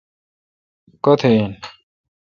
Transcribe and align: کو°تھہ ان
کو°تھہ 1.03 1.29
ان 1.37 1.51